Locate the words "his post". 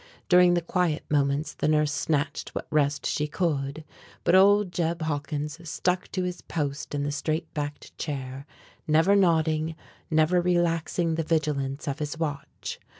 6.23-6.95